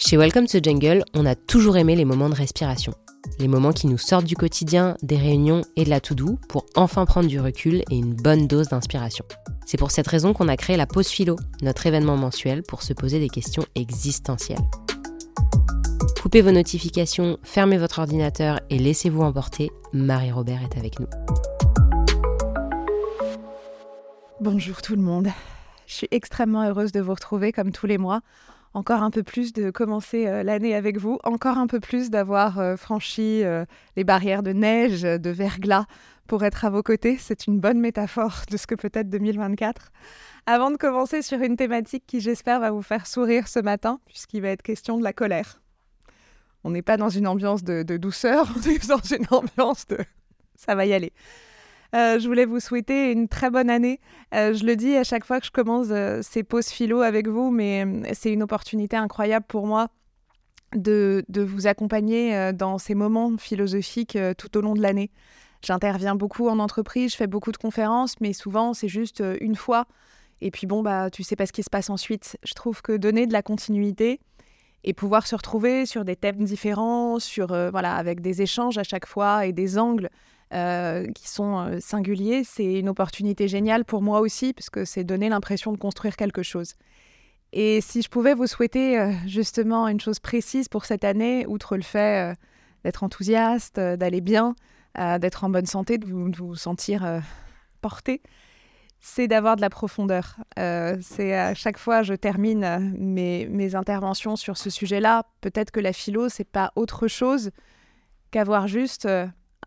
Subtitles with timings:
[0.00, 2.94] Chez Welcome to Jungle, on a toujours aimé les moments de respiration.
[3.40, 7.04] Les moments qui nous sortent du quotidien, des réunions et de la to-do pour enfin
[7.04, 9.24] prendre du recul et une bonne dose d'inspiration.
[9.66, 12.92] C'est pour cette raison qu'on a créé la Pause Philo, notre événement mensuel pour se
[12.92, 14.62] poser des questions existentielles.
[16.22, 19.68] Coupez vos notifications, fermez votre ordinateur et laissez-vous emporter.
[19.92, 21.08] Marie-Robert est avec nous.
[24.40, 25.26] Bonjour tout le monde.
[25.88, 28.20] Je suis extrêmement heureuse de vous retrouver comme tous les mois.
[28.78, 32.60] Encore un peu plus de commencer euh, l'année avec vous, encore un peu plus d'avoir
[32.60, 33.64] euh, franchi euh,
[33.96, 35.86] les barrières de neige, de verglas
[36.28, 37.16] pour être à vos côtés.
[37.18, 39.90] C'est une bonne métaphore de ce que peut être 2024.
[40.46, 44.42] Avant de commencer sur une thématique qui j'espère va vous faire sourire ce matin, puisqu'il
[44.42, 45.60] va être question de la colère.
[46.62, 49.98] On n'est pas dans une ambiance de, de douceur, on est dans une ambiance de
[50.54, 51.12] ça va y aller.
[51.94, 54.00] Euh, je voulais vous souhaiter une très bonne année.
[54.34, 57.28] Euh, je le dis à chaque fois que je commence euh, ces pauses philo avec
[57.28, 59.88] vous, mais c'est une opportunité incroyable pour moi
[60.74, 65.10] de, de vous accompagner dans ces moments philosophiques tout au long de l'année.
[65.62, 69.86] J'interviens beaucoup en entreprise, je fais beaucoup de conférences, mais souvent c'est juste une fois.
[70.42, 72.36] Et puis bon, bah, tu sais pas ce qui se passe ensuite.
[72.44, 74.20] Je trouve que donner de la continuité
[74.84, 79.06] et pouvoir se retrouver sur des thèmes différents, sur, voilà, avec des échanges à chaque
[79.06, 80.10] fois et des angles
[80.54, 85.28] euh, qui sont euh, singuliers, c'est une opportunité géniale pour moi aussi, puisque c'est donner
[85.28, 86.72] l'impression de construire quelque chose.
[87.52, 91.76] Et si je pouvais vous souhaiter euh, justement une chose précise pour cette année, outre
[91.76, 92.34] le fait
[92.82, 94.54] d'être enthousiaste, d'aller bien,
[94.96, 97.20] d'être en bonne santé, de vous, sentir
[97.82, 98.22] porté,
[99.00, 100.36] c'est d'avoir de la profondeur.
[100.56, 105.24] c'est à chaque fois je termine mes, mes interventions sur ce sujet-là.
[105.40, 107.50] Peut-être que la philo, c'est pas autre chose
[108.30, 109.06] qu'avoir juste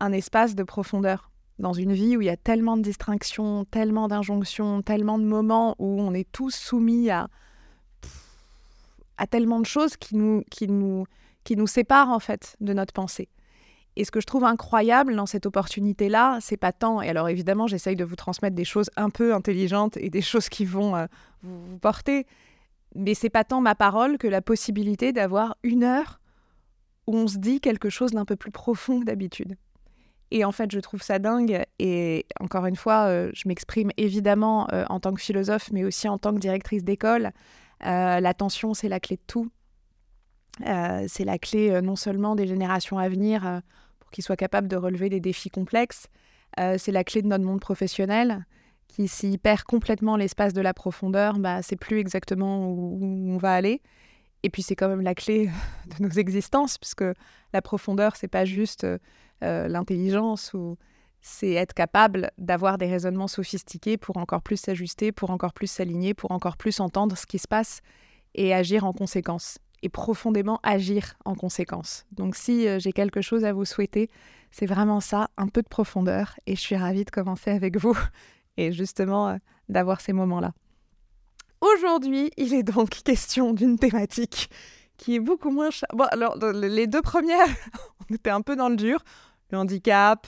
[0.02, 4.08] un espace de profondeur dans une vie où il y a tellement de distractions, tellement
[4.08, 7.28] d'injonctions, tellement de moments où on est tous soumis à,
[9.16, 11.06] à tellement de choses qui nous, qui, nous,
[11.44, 13.28] qui nous séparent en fait de notre pensée.
[13.94, 17.68] Et ce que je trouve incroyable dans cette opportunité-là, c'est pas tant, et alors évidemment
[17.68, 21.06] j'essaye de vous transmettre des choses un peu intelligentes et des choses qui vont euh,
[21.42, 22.26] vous, porter,
[22.96, 26.18] mais c'est pas tant ma parole que la possibilité d'avoir une heure
[27.06, 29.56] où on se dit quelque chose d'un peu plus profond que d'habitude.
[30.34, 31.62] Et en fait, je trouve ça dingue.
[31.78, 36.08] Et encore une fois, euh, je m'exprime évidemment euh, en tant que philosophe, mais aussi
[36.08, 37.32] en tant que directrice d'école.
[37.84, 39.50] Euh, L'attention, c'est la clé de tout.
[40.64, 43.60] c'est la clé non seulement des générations à venir
[44.00, 46.08] pour qu'ils soient capables de relever des défis complexes,
[46.56, 48.46] c'est la clé de notre monde professionnel
[48.88, 53.38] qui s'y perd complètement l'espace de la profondeur, bah, c'est plus exactement où, où on
[53.38, 53.80] va aller.
[54.42, 55.50] Et puis c'est quand même la clé
[55.98, 57.04] de nos existences, puisque
[57.52, 60.76] la profondeur, c'est pas juste euh, l'intelligence ou
[61.20, 66.14] c'est être capable d'avoir des raisonnements sophistiqués pour encore plus s'ajuster, pour encore plus s'aligner,
[66.14, 67.80] pour encore plus entendre ce qui se passe
[68.34, 72.06] et agir en conséquence et profondément agir en conséquence.
[72.12, 74.08] Donc si euh, j'ai quelque chose à vous souhaiter,
[74.50, 77.96] c'est vraiment ça, un peu de profondeur et je suis ravie de commencer avec vous
[78.56, 79.36] et justement euh,
[79.68, 80.52] d'avoir ces moments-là.
[81.62, 84.50] Aujourd'hui, il est donc question d'une thématique
[84.96, 85.68] qui est beaucoup moins...
[86.10, 87.46] Alors, les deux premières,
[88.10, 89.02] on était un peu dans le dur
[89.52, 90.26] le handicap.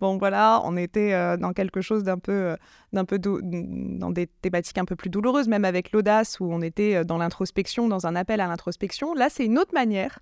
[0.00, 2.56] Bon voilà, on était euh, dans quelque chose d'un peu, euh,
[2.94, 6.96] d'un peu dans des thématiques un peu plus douloureuses, même avec l'audace où on était
[6.96, 9.12] euh, dans l'introspection, dans un appel à l'introspection.
[9.12, 10.18] Là, c'est une autre manière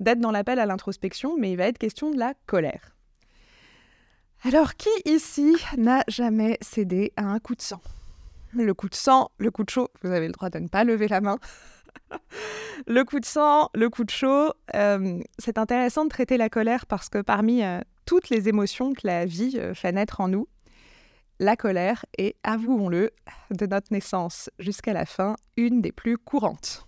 [0.00, 2.94] d'être dans l'appel à l'introspection, mais il va être question de la colère.
[4.44, 7.80] Alors, qui ici n'a jamais cédé à un coup de sang?
[8.52, 10.84] Le coup de sang, le coup de chaud, vous avez le droit de ne pas
[10.84, 11.38] lever la main.
[12.86, 16.86] le coup de sang, le coup de chaud, euh, c'est intéressant de traiter la colère
[16.86, 20.48] parce que parmi euh, toutes les émotions que la vie euh, fait naître en nous,
[21.38, 23.10] la colère est, avouons-le,
[23.50, 26.86] de notre naissance jusqu'à la fin, une des plus courantes.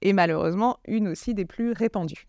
[0.00, 2.26] Et malheureusement, une aussi des plus répandues.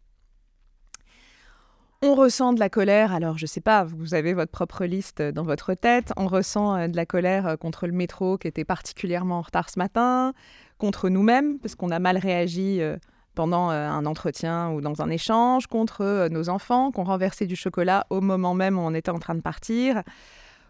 [2.02, 5.44] On ressent de la colère, alors je sais pas, vous avez votre propre liste dans
[5.44, 9.70] votre tête, on ressent de la colère contre le métro qui était particulièrement en retard
[9.70, 10.34] ce matin,
[10.78, 12.98] contre nous-mêmes, parce qu'on a mal réagi euh,
[13.34, 17.46] pendant euh, un entretien ou dans un échange, contre euh, nos enfants qui ont renversé
[17.46, 20.04] du chocolat au moment même où on était en train de partir,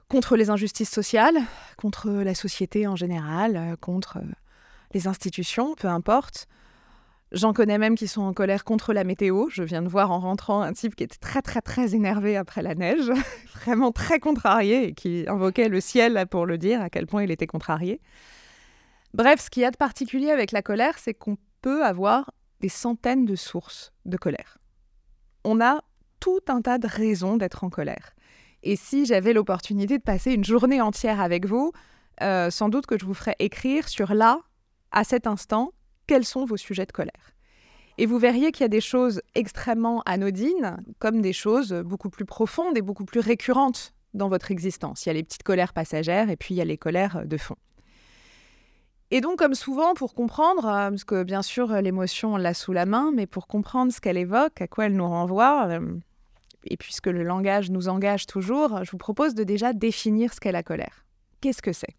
[0.10, 1.38] contre les injustices sociales,
[1.78, 4.20] contre la société en général, contre
[4.94, 6.48] les institutions, peu importe.
[7.36, 9.48] J'en connais même qui sont en colère contre la météo.
[9.50, 12.62] Je viens de voir en rentrant un type qui était très très très énervé après
[12.62, 13.12] la neige,
[13.56, 17.32] vraiment très contrarié et qui invoquait le ciel pour le dire à quel point il
[17.32, 18.00] était contrarié.
[19.14, 22.70] Bref, ce qu'il y a de particulier avec la colère, c'est qu'on peut avoir des
[22.70, 24.58] centaines de sources de colère.
[25.44, 25.82] On a
[26.22, 28.16] tout un tas de raisons d'être en colère.
[28.64, 31.74] Et si j'avais l'opportunité de passer une journée entière avec vous,
[32.22, 34.40] euh, sans doute que je vous ferais écrire sur là,
[34.92, 35.74] à cet instant,
[36.08, 37.36] quels sont vos sujets de colère.
[37.98, 42.26] Et vous verriez qu'il y a des choses extrêmement anodines, comme des choses beaucoup plus
[42.26, 45.06] profondes et beaucoup plus récurrentes dans votre existence.
[45.06, 47.38] Il y a les petites colères passagères et puis il y a les colères de
[47.38, 47.56] fond.
[49.12, 52.74] Et donc, comme souvent, pour comprendre, euh, parce que bien sûr, l'émotion, on l'a sous
[52.74, 55.96] la main, mais pour comprendre ce qu'elle évoque, à quoi elle nous renvoie, euh,
[56.66, 60.52] et puisque le langage nous engage toujours, je vous propose de déjà définir ce qu'est
[60.52, 61.06] la colère.
[61.40, 61.96] Qu'est-ce que c'est?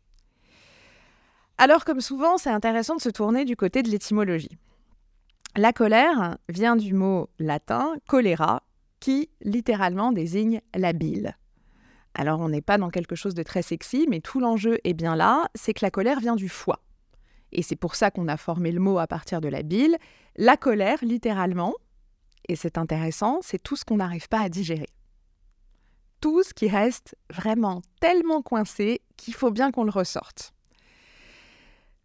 [1.58, 4.58] Alors, comme souvent, c'est intéressant de se tourner du côté de l'étymologie.
[5.56, 8.62] La colère vient du mot latin cholera,
[9.00, 11.36] qui littéralement désigne la bile.
[12.14, 15.16] Alors on n'est pas dans quelque chose de très sexy, mais tout l'enjeu est bien
[15.16, 16.80] là, c'est que la colère vient du foie.
[17.52, 19.96] Et c'est pour ça qu'on a formé le mot à partir de la bile.
[20.36, 21.74] La colère, littéralement,
[22.48, 24.88] et c'est intéressant, c'est tout ce qu'on n'arrive pas à digérer.
[26.20, 30.54] Tout ce qui reste vraiment tellement coincé qu'il faut bien qu'on le ressorte.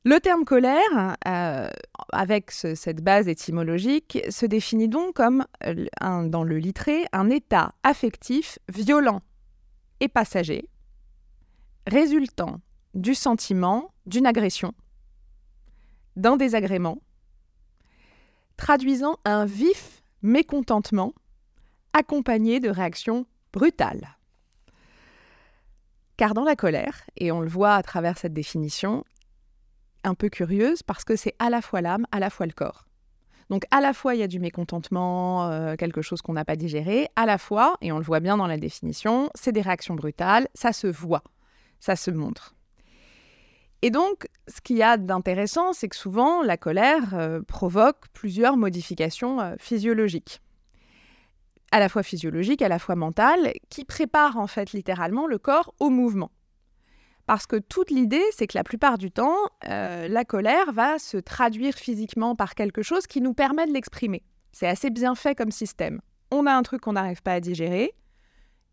[0.03, 1.69] Le terme colère, euh,
[2.11, 5.85] avec cette base étymologique, se définit donc comme, euh,
[6.27, 9.21] dans le littré, un état affectif violent
[9.99, 10.67] et passager,
[11.85, 12.61] résultant
[12.95, 14.73] du sentiment d'une agression,
[16.15, 16.97] d'un désagrément,
[18.57, 21.13] traduisant un vif mécontentement
[21.93, 24.17] accompagné de réactions brutales.
[26.17, 29.03] Car dans la colère, et on le voit à travers cette définition,
[30.03, 32.85] un peu curieuse parce que c'est à la fois l'âme, à la fois le corps.
[33.49, 36.55] Donc à la fois il y a du mécontentement, euh, quelque chose qu'on n'a pas
[36.55, 39.95] digéré, à la fois, et on le voit bien dans la définition, c'est des réactions
[39.95, 41.23] brutales, ça se voit,
[41.79, 42.55] ça se montre.
[43.81, 48.55] Et donc, ce qu'il y a d'intéressant, c'est que souvent, la colère euh, provoque plusieurs
[48.55, 50.41] modifications euh, physiologiques.
[51.71, 55.73] À la fois physiologiques, à la fois mentales, qui préparent en fait littéralement le corps
[55.79, 56.31] au mouvement.
[57.31, 59.37] Parce que toute l'idée, c'est que la plupart du temps,
[59.69, 64.21] euh, la colère va se traduire physiquement par quelque chose qui nous permet de l'exprimer.
[64.51, 66.01] C'est assez bien fait comme système.
[66.29, 67.93] On a un truc qu'on n'arrive pas à digérer,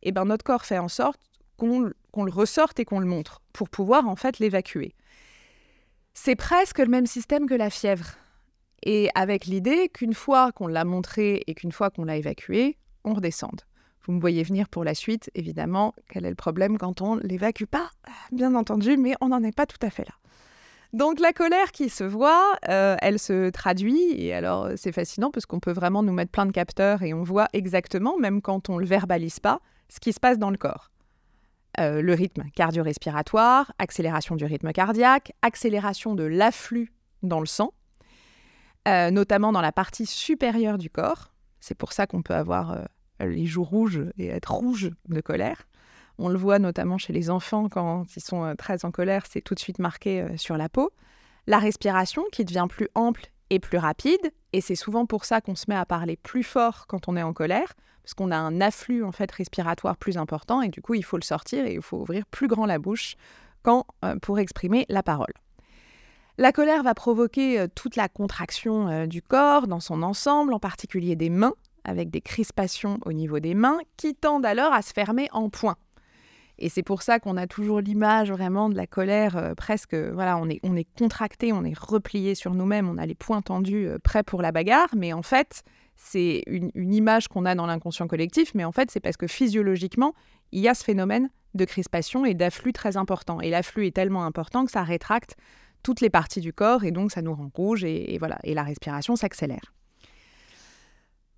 [0.03, 1.21] et ben notre corps fait en sorte
[1.57, 4.97] qu'on le ressorte et qu'on le montre pour pouvoir en fait l'évacuer.
[6.13, 8.17] C'est presque le même système que la fièvre.
[8.83, 13.15] Et avec l'idée qu'une fois qu'on l'a montré et qu'une fois qu'on l'a évacué, on
[13.15, 13.68] redescende.
[14.09, 15.95] Vous me voyez venir pour la suite, évidemment.
[16.09, 17.91] Quel est le problème quand on l'évacue pas
[18.33, 20.15] Bien entendu, mais on n'en est pas tout à fait là.
[20.95, 25.45] Donc la colère qui se voit, euh, elle se traduit, et alors c'est fascinant parce
[25.45, 28.79] qu'on peut vraiment nous mettre plein de capteurs et on voit exactement, même quand on
[28.79, 29.61] le verbalise pas,
[29.91, 30.91] ce qui se passe dans le corps.
[31.79, 36.91] Euh, le rythme cardio-respiratoire, accélération du rythme cardiaque, accélération de l'afflux
[37.23, 37.75] dans le sang,
[38.89, 41.35] euh, notamment dans la partie supérieure du corps.
[41.61, 42.89] C'est pour ça qu'on peut avoir
[43.21, 45.67] les joues rouges et être rouge de colère.
[46.19, 49.41] On le voit notamment chez les enfants quand ils sont euh, très en colère, c'est
[49.41, 50.91] tout de suite marqué euh, sur la peau.
[51.47, 55.55] La respiration qui devient plus ample et plus rapide, et c'est souvent pour ça qu'on
[55.55, 57.73] se met à parler plus fort quand on est en colère,
[58.03, 61.17] parce qu'on a un afflux en fait respiratoire plus important et du coup il faut
[61.17, 63.17] le sortir et il faut ouvrir plus grand la bouche
[63.63, 65.33] quand euh, pour exprimer la parole.
[66.37, 71.31] La colère va provoquer toute la contraction du corps dans son ensemble, en particulier des
[71.31, 71.55] mains,
[71.89, 75.77] avec des crispations au niveau des mains qui tendent alors à se fermer en point.
[76.59, 80.37] Et c'est pour ça qu'on a toujours l'image vraiment de la colère euh, presque, voilà,
[80.39, 83.87] on est, on est contracté, on est replié sur nous-mêmes, on a les poings tendus,
[83.87, 85.63] euh, prêts pour la bagarre, mais en fait,
[85.95, 90.15] c'est une, image qu'on a dans l'inconscient collectif, mais en fait, c'est parce que physiologiquement,
[90.51, 93.41] il y a ce phénomène de crispation et d'afflux très important.
[93.41, 95.37] Et l'afflux est tellement important que ça rétracte
[95.83, 98.65] toutes les parties du corps et donc ça nous rend rouge et voilà, et la
[98.65, 99.73] respiration s'accélère.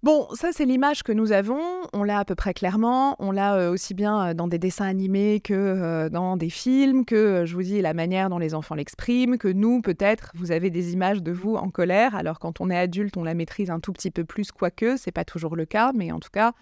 [0.03, 1.61] Bon, ça c'est l'image que nous avons,
[1.93, 4.87] on l'a à peu près clairement, on l'a euh, aussi bien euh, dans des dessins
[4.87, 8.75] animés que euh, dans des films, que je vous dis la manière dont les enfants
[8.75, 12.71] l'expriment, que nous peut-être vous avez des images de vous en colère, alors quand on
[12.71, 15.67] est adulte on la maîtrise un tout petit peu plus, quoique c'est pas toujours le
[15.67, 16.55] cas, mais en tout cas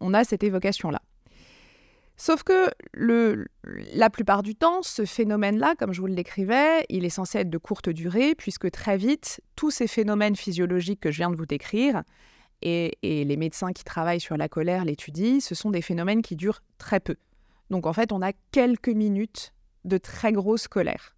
[0.00, 1.02] on a cette évocation-là.
[2.16, 7.10] Sauf que la plupart du temps, ce phénomène-là, comme je vous le décrivais, il est
[7.10, 11.30] censé être de courte durée, puisque très vite, tous ces phénomènes physiologiques que je viens
[11.30, 12.02] de vous décrire,
[12.62, 16.62] et, les médecins qui travaillent sur la colère l'étudient, ce sont des phénomènes qui durent
[16.78, 17.16] très peu.
[17.70, 19.52] Donc en fait, on a quelques minutes
[19.84, 21.16] de très grosse colère.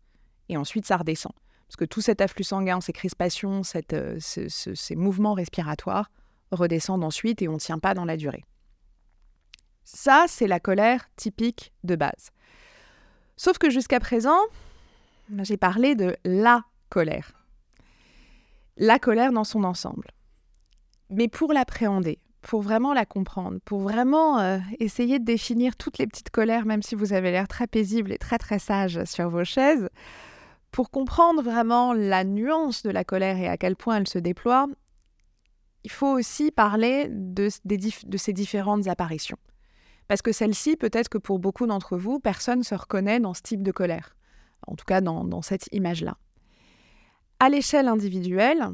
[0.48, 1.32] Et ensuite, ça redescend.
[1.66, 6.10] Parce que tout cet afflux sanguin, ces crispations, euh, ces mouvements respiratoires
[6.50, 8.44] redescendent ensuite et on ne tient pas dans la durée.
[9.84, 12.30] Ça, c'est la colère typique de base.
[13.36, 14.38] Sauf que jusqu'à présent,
[15.38, 17.32] j'ai parlé de la colère.
[18.76, 20.08] La colère dans son ensemble.
[21.10, 26.06] Mais pour l'appréhender, pour vraiment la comprendre, pour vraiment euh, essayer de définir toutes les
[26.06, 29.44] petites colères, même si vous avez l'air très paisible et très très sage sur vos
[29.44, 29.88] chaises,
[30.70, 34.66] pour comprendre vraiment la nuance de la colère et à quel point elle se déploie,
[35.84, 39.38] il faut aussi parler de, ces différentes apparitions.
[40.08, 43.42] Parce que celle-ci, peut-être que pour beaucoup d'entre vous, personne ne se reconnaît dans ce
[43.42, 44.16] type de colère,
[44.66, 46.16] en tout cas dans cette image-là.
[47.40, 48.68] À l'échelle individuelle,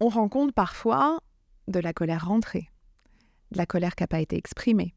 [0.00, 1.20] on rencontre parfois
[1.68, 2.70] de la colère rentrée,
[3.50, 4.94] de la colère qui n'a pas été exprimée,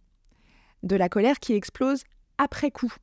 [0.83, 2.03] de la colère qui explose
[2.37, 2.93] après coup.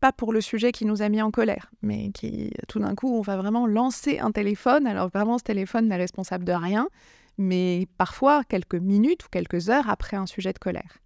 [0.00, 3.14] Pas pour le sujet qui nous a mis en colère, mais qui, tout d'un coup,
[3.14, 4.86] on va vraiment lancer un téléphone.
[4.86, 6.88] Alors vraiment, ce téléphone n'est responsable de rien,
[7.36, 10.98] mais parfois quelques minutes ou quelques heures après un sujet de colère.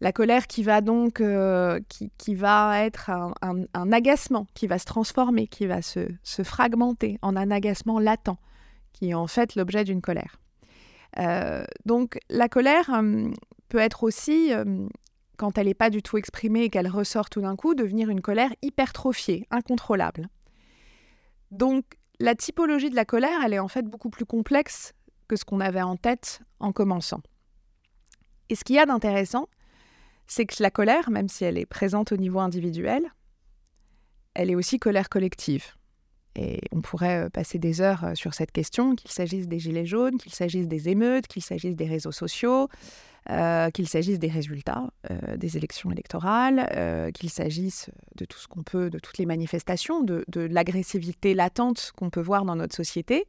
[0.00, 5.46] La colère qui va donc, euh, qui, va être un, agacement, qui va se transformer,
[5.46, 8.36] qui va se, se fragmenter en un agacement latent,
[8.92, 10.40] qui est en fait l'objet d'une colère.
[11.18, 13.30] Euh, donc la colère euh,
[13.68, 14.86] peut être aussi, euh,
[15.36, 18.20] quand elle n'est pas du tout exprimée et qu'elle ressort tout d'un coup, devenir une
[18.20, 20.28] colère hypertrophiée, incontrôlable.
[21.50, 21.84] Donc
[22.20, 24.92] la typologie de la colère, elle est en fait beaucoup plus complexe
[25.28, 27.20] que ce qu'on avait en tête en commençant.
[28.48, 29.48] Et ce qu'il y a d'intéressant,
[30.26, 33.04] c'est que la colère, même si elle est présente au niveau individuel,
[34.34, 35.74] elle est aussi colère collective.
[36.36, 39.86] Et on pourrait euh, passer des heures euh, sur cette question, qu'il s'agisse des gilets
[39.86, 42.68] jaunes, qu'il s'agisse des émeutes, qu'il s'agisse des réseaux sociaux,
[43.30, 44.90] euh, qu'il s'agisse des résultats
[45.36, 50.24] des élections électorales, qu'il s'agisse de tout ce qu'on peut, de toutes les manifestations, de,
[50.28, 53.24] de l'agressivité latente qu'on peut voir dans notre société.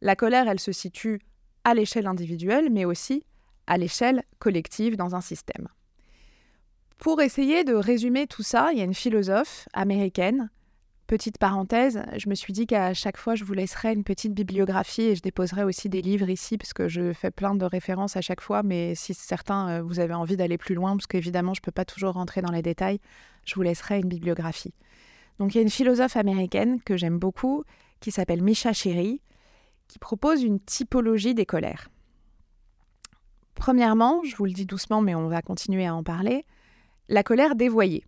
[0.00, 1.20] La colère, elle se situe
[1.64, 3.24] à l'échelle individuelle, mais aussi
[3.68, 5.68] à l'échelle collective dans un système.
[6.98, 10.50] Pour essayer de résumer tout ça, il y a une philosophe américaine
[11.12, 15.02] Petite parenthèse, je me suis dit qu'à chaque fois, je vous laisserai une petite bibliographie
[15.02, 18.22] et je déposerai aussi des livres ici, parce que je fais plein de références à
[18.22, 18.62] chaque fois.
[18.62, 21.70] Mais si certains, euh, vous avez envie d'aller plus loin, parce qu'évidemment, je ne peux
[21.70, 22.98] pas toujours rentrer dans les détails,
[23.44, 24.72] je vous laisserai une bibliographie.
[25.38, 27.62] Donc, il y a une philosophe américaine que j'aime beaucoup,
[28.00, 29.20] qui s'appelle Misha Cherry,
[29.88, 31.90] qui propose une typologie des colères.
[33.54, 36.46] Premièrement, je vous le dis doucement, mais on va continuer à en parler,
[37.10, 38.02] la colère dévoyée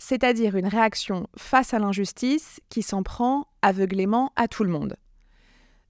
[0.00, 4.96] c'est-à-dire une réaction face à l'injustice qui s'en prend aveuglément à tout le monde.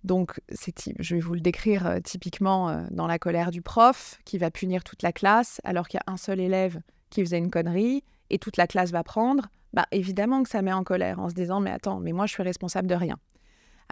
[0.02, 4.38] Donc, je vais vous le décrire euh, typiquement euh, dans la colère du prof qui
[4.38, 7.50] va punir toute la classe alors qu'il y a un seul élève qui faisait une
[7.50, 9.48] connerie et toute la classe va prendre.
[9.72, 12.32] Bah, évidemment que ça met en colère en se disant mais attends, mais moi je
[12.32, 13.16] suis responsable de rien.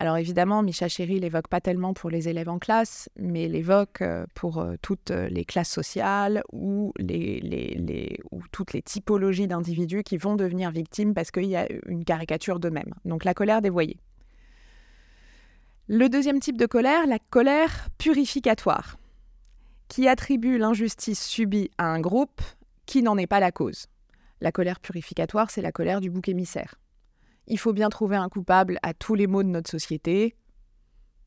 [0.01, 4.27] Alors évidemment, Micha Chéry l'évoque pas tellement pour les élèves en classe, mais l'évoque euh,
[4.33, 6.93] pour euh, toutes euh, les classes sociales ou,
[8.53, 12.95] toutes les typologies d'individus qui vont devenir victimes parce qu'il y a une caricature d'eux-mêmes.
[13.05, 13.99] Donc la colère dévoyée.
[15.89, 18.99] Le deuxième type de colère, la colère purificatoire,
[19.89, 22.41] qui attribue l'injustice subie à un groupe
[22.87, 23.87] qui n'en est pas la cause.
[24.41, 26.77] La colère purificatoire, c'est la colère du bouc émissaire
[27.49, 30.37] il faut bien trouver un coupable à tous les maux de notre société.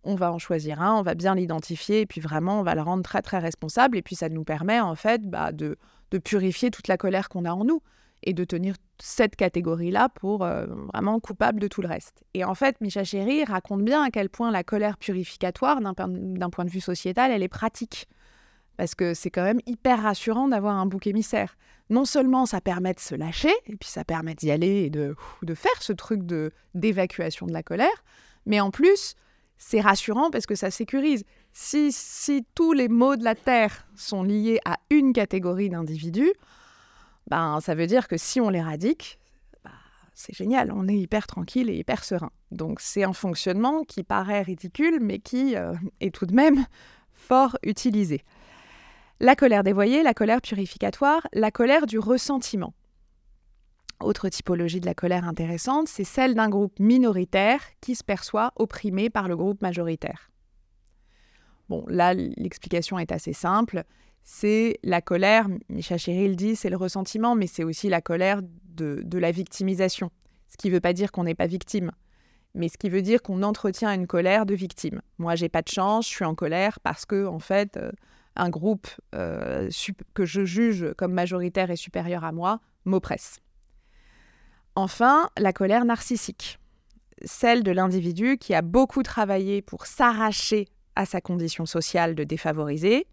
[0.03, 2.81] On va en choisir un, on va bien l'identifier, et puis vraiment, on va le
[2.81, 3.97] rendre très très responsable.
[3.97, 5.77] Et puis ça nous permet en fait bah, de,
[6.23, 7.81] purifier toute la colère qu'on a en nous
[8.23, 12.23] et de tenir cette catégorie-là pour euh, vraiment coupable de tout le reste.
[12.35, 16.65] Et en fait, Micha Chéry raconte bien à quel point la colère purificatoire, d'un point
[16.65, 18.07] de vue sociétal, elle est pratique.
[18.77, 21.55] Parce que c'est quand même hyper rassurant d'avoir un bouc émissaire
[21.91, 25.15] non seulement ça permet de se lâcher, et puis ça permet d'y aller et de,
[25.43, 28.03] de faire ce truc de d'évacuation de la colère,
[28.45, 29.15] mais en plus,
[29.57, 31.23] c'est rassurant parce que ça sécurise.
[31.53, 36.31] Si, si tous les maux de la Terre sont liés à une catégorie d'individus,
[37.27, 39.19] ben, ça veut dire que si on l'éradique,
[39.63, 39.71] ben,
[40.13, 42.31] c'est génial, on est hyper tranquille et hyper serein.
[42.51, 46.65] Donc c'est un fonctionnement qui paraît ridicule, mais qui euh, est tout de même
[47.13, 48.23] fort utilisé.
[49.23, 52.73] La colère dévoyée, la colère purificatoire, la colère du ressentiment.
[53.99, 59.11] Autre typologie de la colère intéressante, c'est celle d'un groupe minoritaire qui se perçoit opprimé
[59.11, 60.31] par le groupe majoritaire.
[61.69, 63.83] Bon, là, l'explication est assez simple.
[64.23, 69.03] C'est la colère, Micha Chéry dit, c'est le ressentiment, mais c'est aussi la colère de,
[69.05, 70.09] de, la victimisation.
[70.47, 71.91] Ce qui ne veut pas dire qu'on n'est pas victime,
[72.55, 74.99] mais ce qui veut dire qu'on entretient une colère de victime.
[75.19, 77.91] Moi, j'ai pas de chance, je suis en colère parce que, en fait, euh,
[78.35, 79.69] un groupe euh,
[80.13, 83.41] que je juge comme majoritaire et supérieur à moi m'oppresse.
[84.75, 86.57] Enfin, la colère narcissique,
[87.25, 93.07] celle de l'individu qui a beaucoup travaillé pour s'arracher à sa condition sociale de défavorisé,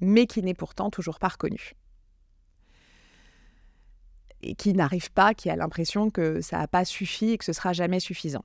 [0.00, 1.72] mais qui n'est pourtant toujours pas reconnu.
[4.42, 7.52] Et qui n'arrive pas, qui a l'impression que ça n'a pas suffi et que ce
[7.52, 8.44] sera jamais suffisant.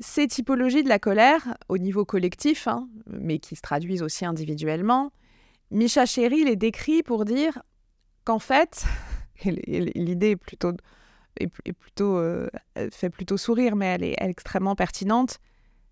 [0.00, 5.12] Ces typologies de la colère, au niveau collectif, hein, mais qui se traduisent aussi individuellement,
[5.70, 7.60] Micha Chéry les décrit pour dire
[8.24, 8.84] qu'en fait,
[9.44, 10.36] l'idée est,
[11.72, 12.48] plutôt euh,
[12.90, 15.38] fait plutôt sourire, mais elle est extrêmement pertinente.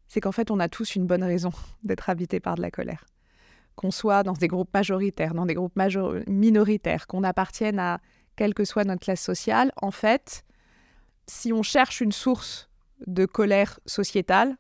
[0.07, 1.51] c'est qu'en fait, on a tous une bonne raison
[1.83, 3.05] d'être habité par de la colère.
[3.75, 5.79] Qu'on soit dans des groupes majoritaires, dans des groupes
[6.29, 8.01] minoritaires, qu'on appartienne à
[8.37, 10.45] quelle que soit notre classe sociale, en fait,
[11.27, 12.71] si on cherche une source
[13.07, 14.57] de colère sociétale,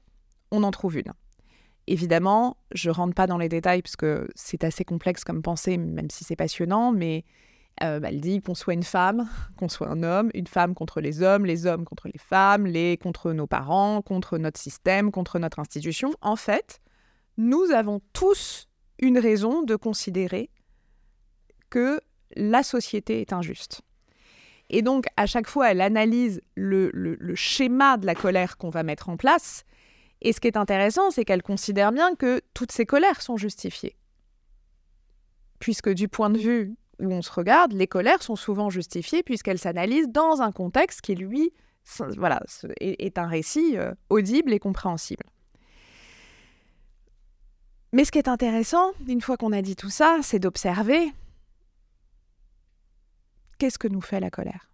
[0.50, 1.12] on en trouve une.
[1.86, 6.10] Évidemment, je rentre pas dans les détails parce que c'est assez complexe comme pensée, même
[6.10, 7.24] si c'est passionnant, mais
[7.82, 11.00] euh, bah, elle dit qu'on soit une femme, qu'on soit un homme, une femme contre
[11.00, 15.38] les hommes, les hommes contre les femmes, les contre nos parents, contre notre système, contre
[15.38, 16.12] notre institution.
[16.22, 16.80] En fait,
[17.36, 20.50] nous avons tous une raison de considérer
[21.70, 22.00] que
[22.34, 23.82] la société est injuste.
[24.70, 26.90] Et donc, à chaque fois, elle analyse le,
[27.34, 29.64] schéma de la colère qu'on va mettre en place
[30.22, 33.96] et ce qui est intéressant, c'est qu'elle considère bien que toutes ces colères sont justifiées.
[35.58, 39.58] Puisque du point de vue où on se regarde, les colères sont souvent justifiées puisqu'elles
[39.58, 41.52] s'analysent dans un contexte qui, lui,
[42.16, 42.42] voilà,
[42.80, 45.24] est, un récit euh, audible et compréhensible.
[47.92, 51.12] Mais ce qui est intéressant, une fois qu'on a dit tout ça, c'est d'observer
[53.58, 54.70] qu'est-ce que nous fait la colère?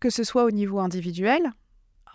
[0.00, 1.52] Que ce soit au niveau individuel,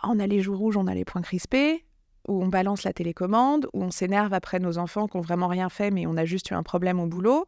[0.04, 1.86] on a les joues rouges, on a les points crispés,
[2.28, 5.70] où on balance la télécommande, où on s'énerve après nos enfants qui n'ont vraiment rien
[5.70, 7.48] fait, mais on a juste eu un problème au boulot,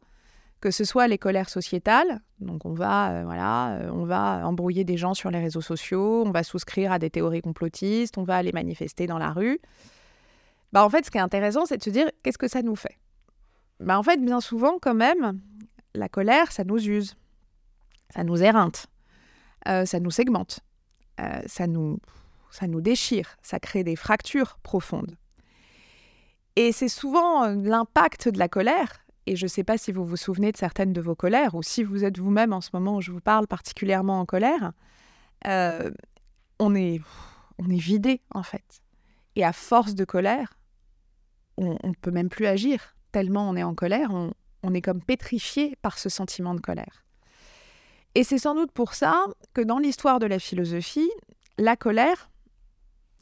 [0.59, 4.83] que ce soit les colères sociétales, donc on va, euh, voilà, euh, on va embrouiller
[4.83, 8.37] des gens sur les réseaux sociaux, on va souscrire à des théories complotistes, on va
[8.37, 9.59] aller manifester dans la rue.
[10.71, 12.75] Bah en fait, ce qui est intéressant, c'est de se dire qu'est-ce que ça nous
[12.75, 12.97] fait?
[13.79, 15.39] Bah en fait, bien souvent, quand même,
[15.95, 17.15] la colère, ça nous use,
[18.13, 18.87] ça nous éreinte,
[19.67, 20.59] euh, ça nous segmente,
[21.45, 21.99] ça nous
[22.51, 25.15] ça nous déchire, ça crée des fractures profondes.
[26.57, 30.05] Et c'est souvent euh, l'impact de la colère, et je ne sais pas si vous
[30.05, 32.97] vous souvenez de certaines de vos colères, ou si vous êtes vous-même en ce moment
[32.97, 34.73] où je vous parle particulièrement en colère,
[35.47, 35.89] euh,
[36.59, 37.01] on, est,
[37.57, 38.81] on est vidé en fait.
[39.35, 40.57] Et à force de colère,
[41.57, 45.01] on ne peut même plus agir, tellement on est en colère, on, on est comme
[45.01, 47.05] pétrifié par ce sentiment de colère.
[48.15, 51.09] Et c'est sans doute pour ça que dans l'histoire de la philosophie,
[51.57, 52.29] la colère,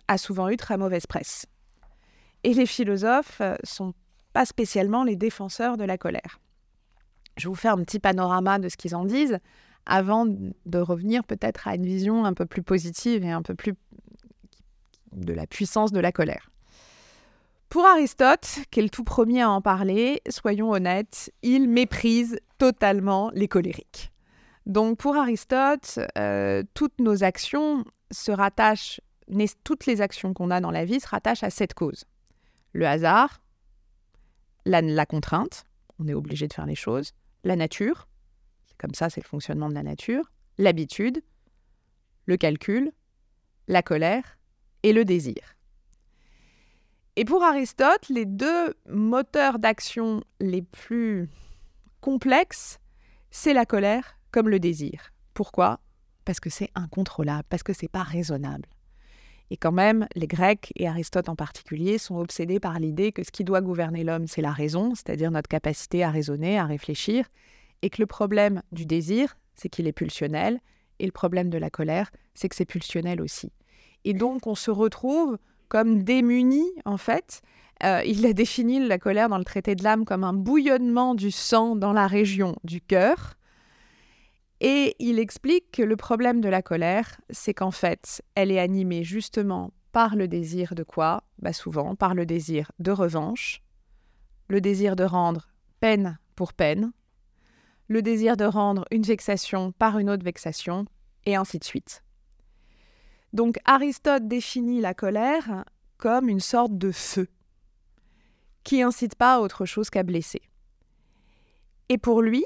[0.07, 1.45] a souvent eu très mauvaise presse.
[2.43, 3.93] Et les philosophes euh, sont
[4.33, 6.39] pas spécialement les défenseurs de la colère.
[7.37, 9.39] Je vous faire un petit panorama de ce qu'ils en disent
[9.85, 13.73] avant de revenir peut-être à une vision un peu plus positive et un peu plus
[15.11, 16.51] de la puissance de la colère.
[17.69, 23.31] Pour Aristote, qui est le tout premier à en parler, soyons honnêtes, il méprise totalement
[23.33, 24.11] les colériques.
[24.69, 29.01] Donc pour Aristote, euh, toutes nos actions se rattachent
[29.63, 32.05] toutes les actions qu'on a dans la vie se rattachent à cette cause.
[32.73, 33.41] Le hasard,
[34.65, 35.65] la, contrainte,
[35.99, 38.07] on est obligé de faire les choses, la nature,
[38.77, 41.23] comme ça c'est le fonctionnement de la nature, l'habitude,
[42.25, 42.91] le calcul,
[43.67, 44.37] la colère
[44.83, 45.55] et le désir.
[47.15, 51.27] Et pour Aristote, les deux moteurs d'action les plus
[52.01, 52.79] complexes,
[53.31, 55.11] c'est la colère comme le désir.
[55.33, 55.79] Pourquoi?
[56.25, 58.67] Parce que c'est incontrôlable, parce que c'est pas raisonnable.
[59.51, 63.31] Et quand même, les Grecs, et Aristote en particulier, sont obsédés par l'idée que ce
[63.31, 67.25] qui doit gouverner l'homme, c'est la raison, c'est-à-dire notre capacité à raisonner, à réfléchir,
[67.81, 70.59] et que le problème du désir, c'est qu'il est pulsionnel,
[70.99, 73.51] et le problème de la colère, c'est que c'est pulsionnel aussi.
[74.05, 75.37] Et donc, on se retrouve
[75.67, 77.41] comme démunis, en fait.
[77.83, 81.31] Euh, il a défini la colère dans le traité de l'âme comme un bouillonnement du
[81.31, 83.35] sang dans la région du cœur,
[84.61, 89.03] et il explique que le problème de la colère, c'est qu'en fait, elle est animée
[89.03, 91.23] justement par le désir de quoi?
[91.39, 93.61] Bah Souvent par le désir de revanche,
[94.47, 96.91] le désir de rendre peine pour peine,
[97.87, 100.85] le désir de rendre une vexation par une autre vexation,
[101.25, 102.03] et ainsi de suite.
[103.33, 105.65] Donc Aristote définit la colère
[105.97, 107.27] comme une sorte de feu
[108.63, 110.41] qui incite pas à autre chose qu'à blesser.
[111.89, 112.45] Et pour lui,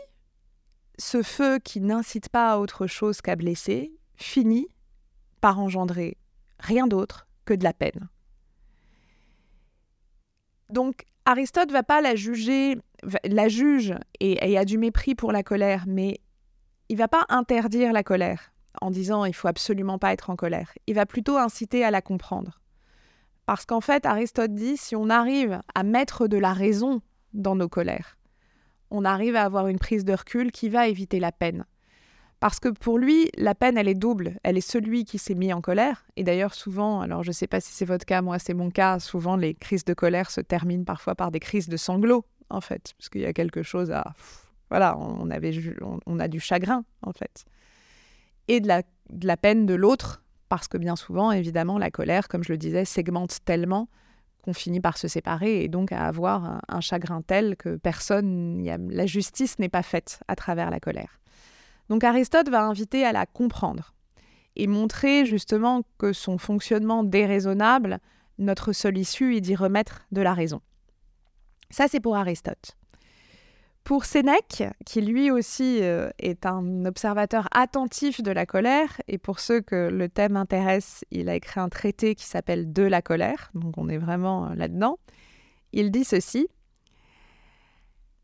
[0.97, 4.67] ce feu qui n'incite pas à autre chose qu'à blesser finit
[5.41, 6.17] par engendrer
[6.59, 8.09] rien d'autre que de la peine.
[10.69, 12.77] Donc Aristote va pas la juger,
[13.25, 16.19] la juge et, a du mépris pour la colère, mais
[16.89, 18.51] il va pas interdire la colère
[18.81, 20.73] en disant il faut absolument pas être en colère.
[20.87, 22.59] Il va plutôt inciter à la comprendre.
[23.45, 27.01] Parce qu'en fait, Aristote dit si on arrive à mettre de la raison
[27.33, 28.17] dans nos colères,
[28.93, 31.65] on arrive à avoir une prise de recul qui va éviter la peine.
[32.39, 34.37] Parce que pour lui, la peine, elle est double.
[34.43, 36.05] Elle est celui qui s'est mis en colère.
[36.15, 38.69] Et d'ailleurs, souvent, alors je ne sais pas si c'est votre cas, moi c'est mon
[38.69, 42.61] cas, souvent les crises de colère se terminent parfois par des crises de sanglots, en
[42.61, 42.93] fait.
[42.97, 44.13] Parce qu'il y a quelque chose à...
[44.69, 45.53] Voilà, on, avait,
[46.05, 47.45] on, a du chagrin, en fait.
[48.47, 52.27] Et de la, de la peine de l'autre, parce que bien souvent, évidemment, la colère,
[52.27, 53.87] comme je le disais, segmente tellement
[54.43, 59.05] qu'on finit par se séparer et donc à avoir un, chagrin tel que personne, la
[59.05, 61.19] justice n'est pas faite à travers la colère.
[61.89, 63.93] Donc Aristote va inviter à la comprendre
[64.55, 67.99] et montrer justement que son fonctionnement déraisonnable,
[68.37, 70.61] notre seule issue est d'y remettre de la raison.
[71.69, 72.75] Ça, c'est pour Aristote.
[73.83, 79.41] Pour Sénèque, qui lui aussi euh, est un observateur attentif de la colère, et pour
[79.41, 83.51] ceux que le thème intéresse, il a écrit un traité qui s'appelle De la colère,
[83.55, 84.99] donc on est vraiment euh, là-dedans,
[85.73, 86.47] il dit ceci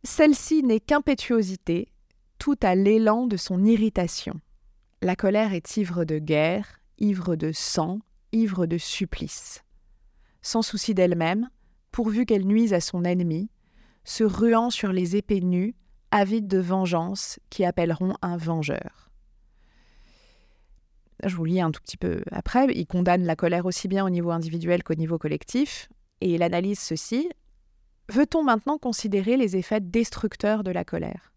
[0.05, 1.89] Celle-ci n'est qu'impétuosité,
[2.37, 4.39] tout à l'élan de son irritation.
[5.01, 7.99] La colère est ivre de guerre, ivre de sang,
[8.31, 9.65] ivre de supplice.
[10.41, 11.49] Sans souci d'elle-même,
[11.91, 13.49] pourvu qu'elle nuise à son ennemi,
[14.09, 15.75] se ruant sur les épées nues,
[16.09, 19.11] avides de vengeance, qui appelleront un vengeur.
[21.23, 22.65] Je vous lis un tout petit peu après.
[22.73, 25.89] Il condamne la colère aussi bien au niveau individuel qu'au niveau collectif,
[26.21, 27.29] et il analyse ceci.
[28.09, 31.31] Veut-on maintenant considérer les effets destructeurs de la colère?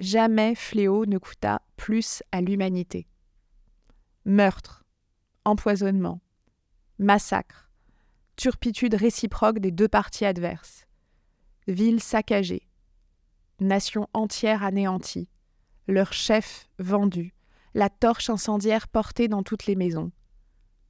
[0.00, 3.06] Jamais fléau ne coûta plus à l'humanité.
[4.24, 4.84] Meurtre,
[5.44, 6.20] empoisonnement,
[6.98, 7.70] massacre,
[8.34, 10.85] turpitude réciproque des deux parties adverses,
[11.66, 12.68] ville saccagée,
[13.60, 15.28] nation entière anéantie,
[15.88, 17.34] leur chef vendu,
[17.74, 20.12] la torche incendiaire portée dans toutes les maisons.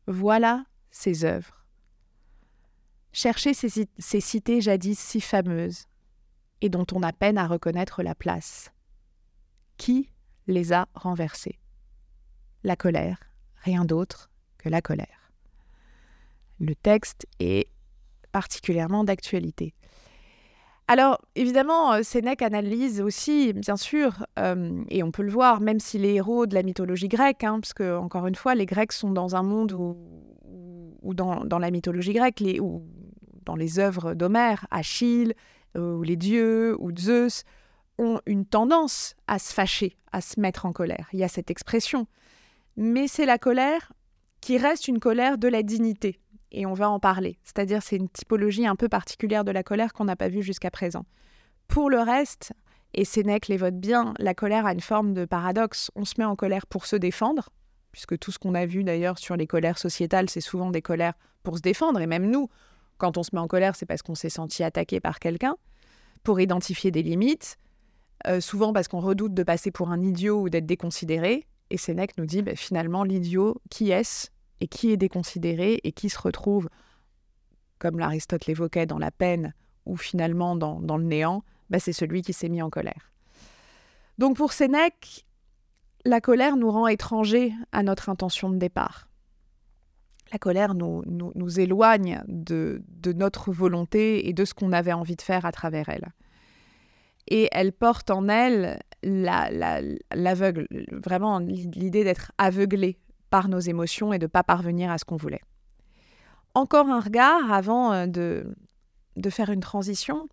[0.06, 1.64] Voilà ses œuvres.
[3.12, 5.86] Cherchez ces, ces cités jadis si fameuses,
[6.60, 8.70] et dont on a peine à reconnaître la place.
[9.76, 10.10] Qui
[10.46, 11.58] les a renversées?
[12.62, 13.18] La colère,
[13.56, 15.32] rien d'autre que la colère.
[16.58, 17.68] Le texte est
[18.32, 19.74] particulièrement d'actualité.
[20.88, 25.81] Alors, évidemment, euh, Sénèque analyse aussi, bien sûr, euh, et on peut le voir, même
[25.81, 28.92] si les héros de la mythologie grecque, hein, parce que, encore une fois, les Grecs
[28.92, 29.96] sont dans un monde où,
[31.14, 32.61] dans, la mythologie grecque, les,
[33.44, 35.35] dans les œuvres d'Homère, Achille,
[35.77, 37.42] euh, ou les dieux, ou Zeus,
[37.99, 41.09] ont une tendance à se fâcher, à se mettre en colère.
[41.12, 42.07] Il y a cette expression.
[42.77, 43.92] Mais c'est la colère
[44.40, 46.20] qui reste une colère de la dignité,
[46.52, 47.38] et on va en parler.
[47.44, 50.70] C'est-à-dire c'est une typologie un peu particulière de la colère qu'on n'a pas vue jusqu'à
[50.70, 51.04] présent.
[51.68, 52.52] Pour le reste,
[52.94, 55.90] et Sénèque les vote bien, la colère a une forme de paradoxe.
[55.96, 57.50] On se met en colère pour se défendre,
[57.92, 61.14] puisque tout ce qu'on a vu d'ailleurs sur les colères sociétales, c'est souvent des colères
[61.42, 62.48] pour se défendre, et même nous,
[62.98, 65.56] quand on se met en colère, c'est parce qu'on s'est senti attaqué par quelqu'un,
[66.22, 67.56] pour identifier des limites,
[68.26, 71.46] euh, souvent parce qu'on redoute de passer pour un idiot ou d'être déconsidéré.
[71.70, 74.28] Et Sénèque nous dit, ben, finalement, l'idiot, qui est-ce?
[74.60, 76.68] Et qui est déconsidéré et qui se retrouve,
[77.78, 82.32] comme l'Aristote l'évoquait, dans la peine ou finalement dans, le néant, bah, c'est celui qui
[82.32, 83.12] s'est mis en colère.
[84.18, 85.26] Donc pour Sénèque,
[86.04, 89.08] la colère nous rend étrangers à notre intention de départ.
[90.32, 95.14] La colère nous, nous, éloigne de, de, notre volonté et de ce qu'on avait envie
[95.14, 96.12] de faire à travers elle.
[97.28, 102.98] Et elle porte en elle l'aveugle, vraiment l'idée d'être aveuglé
[103.30, 105.42] par nos émotions et de ne pas parvenir à ce qu'on voulait.
[106.54, 108.54] Encore un regard avant euh, de,
[109.16, 110.28] de faire une transition,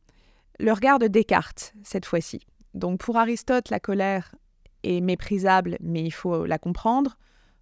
[0.59, 2.45] le regard de Descartes cette fois-ci.
[2.73, 4.35] Donc pour Aristote, la colère
[4.83, 7.17] est méprisable, mais il faut la comprendre.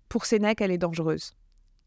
[0.09, 1.33] Pour Sénèque, elle est dangereuse.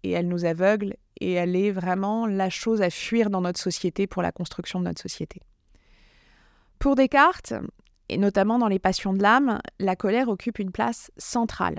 [0.03, 4.07] Et elle nous aveugle, et elle est vraiment la chose à fuir dans notre société
[4.07, 5.41] pour la construction de notre société.
[6.79, 7.55] Pour Descartes,
[8.09, 11.79] et notamment dans les passions de l'âme, la colère occupe une place centrale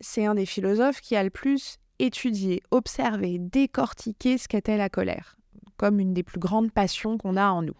[0.00, 5.36] c'est un des philosophes qui a le plus étudié, observé, décortiqué ce qu'était la colère,
[5.76, 7.76] comme une des plus grandes passions qu'on a en nous.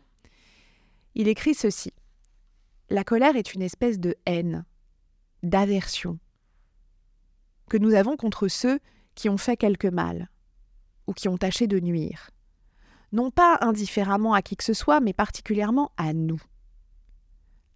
[1.14, 1.92] Il écrit ceci.
[2.90, 4.64] La colère est une espèce de haine,
[5.42, 6.18] d'aversion,
[7.68, 8.80] que nous avons contre ceux
[9.14, 10.28] qui ont fait quelque mal,
[11.06, 12.30] ou qui ont tâché de nuire,
[13.12, 16.40] non pas indifféremment à qui que ce soit, mais particulièrement à nous.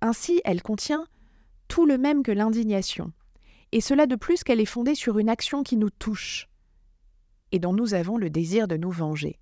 [0.01, 1.07] Ainsi, elle contient
[1.69, 3.13] tout le même que l'indignation,
[3.75, 6.49] et cela de plus qu'elle est fondée sur une action qui nous touche,
[7.51, 9.41] et dont nous avons le désir de nous venger.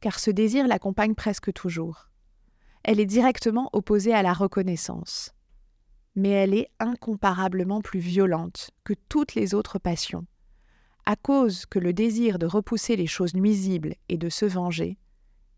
[0.00, 2.10] Car ce désir l'accompagne presque toujours.
[2.82, 5.32] Elle est directement opposée à la reconnaissance,
[6.16, 10.26] mais elle est incomparablement plus violente que toutes les autres passions,
[11.06, 14.98] à cause que le désir de repousser les choses nuisibles et de se venger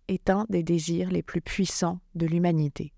[0.09, 2.93] est un des désirs les plus puissants de l'humanité.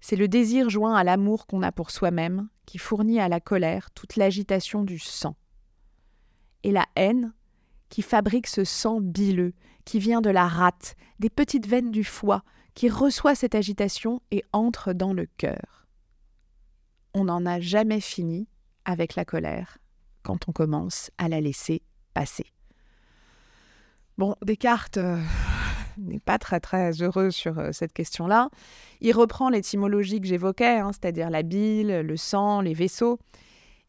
[0.00, 3.90] C'est le désir joint à l'amour qu'on a pour soi-même qui fournit à la colère
[3.90, 5.36] toute l'agitation du sang.
[6.62, 7.32] Et la haine
[7.88, 9.52] qui fabrique ce sang bileux
[9.84, 12.42] qui vient de la rate, des petites veines du foie,
[12.74, 15.86] qui reçoit cette agitation et entre dans le cœur.
[17.14, 18.48] On n'en a jamais fini
[18.84, 19.78] avec la colère,
[20.22, 21.82] quand on commence à la laisser
[22.14, 22.46] passer.
[24.16, 25.20] Bon, Descartes euh,
[26.00, 28.48] n'est pas très très heureux sur euh, cette question-là.
[29.00, 33.18] Il reprend l'étymologie que j'évoquais, hein, c'est-à-dire la bile, le sang, les vaisseaux,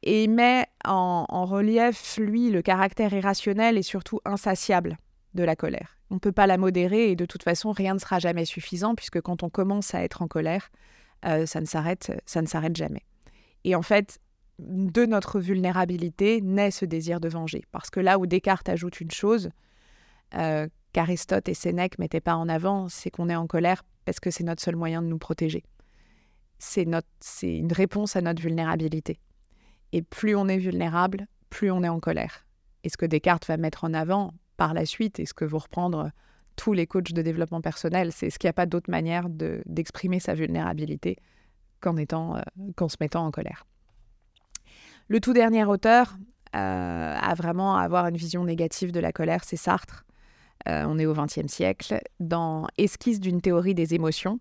[0.04, 4.98] et il met en, relief, lui, le caractère irrationnel et surtout insatiable
[5.36, 5.98] de la colère.
[6.10, 8.96] On ne peut pas la modérer et de toute façon, rien ne sera jamais suffisant
[8.96, 10.72] puisque quand on commence à être en colère,
[11.26, 13.04] euh, ça ne s'arrête, ça ne s'arrête jamais.
[13.64, 14.20] Et en fait,
[14.60, 17.64] de notre vulnérabilité naît ce désir de venger.
[17.72, 19.52] Parce que là où Descartes ajoute une chose
[20.36, 24.32] euh, qu'Aristote et Sénèque mettaient pas en avant, c'est qu'on est en colère parce que
[24.32, 25.64] c'est notre seul moyen de nous protéger.
[26.60, 29.20] C'est, une réponse à notre vulnérabilité.
[29.94, 32.46] Et plus on est vulnérable, plus on est en colère.
[32.84, 35.58] Et ce que Descartes va mettre en avant par la suite, et ce que vont
[35.58, 36.12] reprendre
[36.56, 39.64] tous les coachs de développement personnel, c'est ce qu'il n'y a pas d'autre manière de,
[39.66, 41.18] d'exprimer sa vulnérabilité
[41.80, 42.42] qu'en, étant, euh,
[42.76, 43.66] qu'en se mettant en colère?
[45.08, 46.16] Le tout dernier auteur
[46.56, 50.06] euh, à vraiment avoir une vision négative de la colère, c'est Sartre.
[50.68, 52.02] Euh, on est au XXe siècle.
[52.20, 54.40] Dans Esquisse d'une théorie des émotions,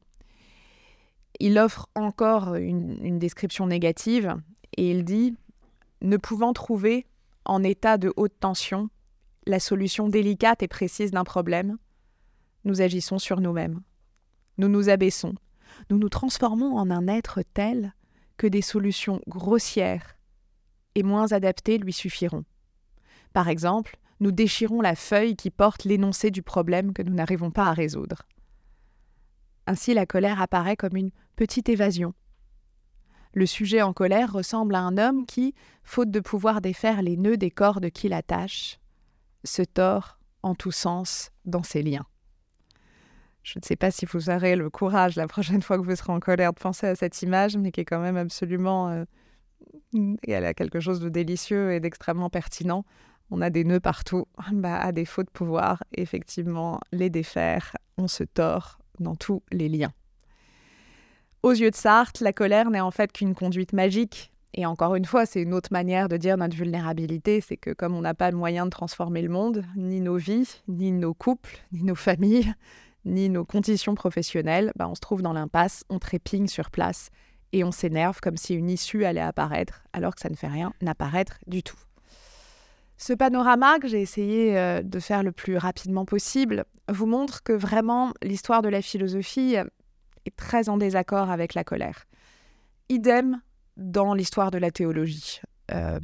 [1.38, 4.36] il offre encore une, description négative
[4.76, 5.34] et il dit
[6.02, 7.06] Ne pouvant trouver,
[7.44, 8.90] en état de haute tension,
[9.46, 11.78] la solution délicate et précise d'un problème,
[12.64, 13.80] nous agissons sur nous-mêmes.
[14.58, 15.34] Nous nous abaissons.
[15.88, 17.94] Nous nous transformons en un être tel
[18.36, 20.16] que des solutions grossières
[20.94, 22.44] et moins adaptés lui suffiront.
[23.32, 27.66] Par exemple, nous déchirons la feuille qui porte l'énoncé du problème que nous n'arrivons pas
[27.66, 28.22] à résoudre.
[29.66, 32.14] Ainsi la colère apparaît comme une petite évasion.
[33.32, 35.54] Le sujet en colère ressemble à un homme qui,
[35.84, 38.78] faute de pouvoir défaire les nœuds des cordes qui l'attachent,
[39.44, 42.06] se tord en tous sens dans ses liens.
[43.42, 46.12] Je ne sais pas si vous aurez le courage la prochaine fois que vous serez
[46.12, 49.04] en colère de penser à cette image, mais qui est quand même absolument euh,
[50.26, 52.84] elle a quelque chose de délicieux et d'extrêmement pertinent.
[53.30, 54.26] On a des nœuds partout.
[54.52, 59.92] Bah, à défaut de pouvoir effectivement les défaire, on se tord dans tous les liens.
[61.42, 64.30] Aux yeux de Sartre, la colère n'est en fait qu'une conduite magique.
[64.52, 67.94] Et encore une fois, c'est une autre manière de dire notre vulnérabilité, c'est que comme
[67.94, 71.58] on n'a pas le moyen de transformer le monde, ni nos vies, ni nos couples,
[71.72, 72.52] ni nos familles,
[73.04, 77.10] ni nos conditions professionnelles, bah, on se trouve dans l'impasse, on trépigne sur place
[77.52, 80.72] et on s'énerve comme si une issue allait apparaître, alors que ça ne fait rien
[80.82, 81.78] n'apparaître du tout.
[83.02, 87.54] Ce panorama que j'ai essayé euh, de faire le plus rapidement possible vous montre que
[87.54, 89.56] vraiment l'histoire de la philosophie
[90.26, 92.04] est très en désaccord avec la colère.
[92.90, 93.40] Idem
[93.78, 95.40] dans l'histoire de la théologie.
[95.72, 95.98] Euh,